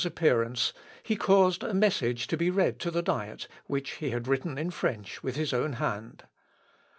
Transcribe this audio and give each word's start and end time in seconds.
The 0.03 0.09
day 0.09 0.09
after 0.09 0.19
Luther's 0.23 0.29
appearance, 0.33 0.73
he 1.03 1.15
caused 1.15 1.63
a 1.63 1.75
message 1.75 2.25
to 2.25 2.35
be 2.35 2.49
read 2.49 2.79
to 2.79 2.89
the 2.89 3.03
Diet, 3.03 3.47
which 3.67 3.91
he 3.91 4.09
had 4.09 4.27
written 4.27 4.57
in 4.57 4.71
French, 4.71 5.21
with 5.21 5.35
his 5.35 5.53
own 5.53 5.73
hand. 5.73 6.23